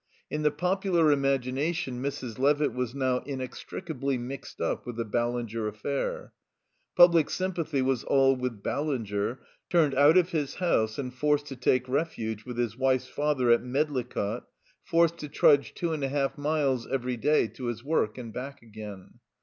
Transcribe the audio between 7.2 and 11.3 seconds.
sympathy was all with Ballinger, turned out of his house and